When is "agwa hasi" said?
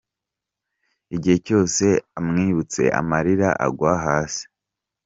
3.65-4.43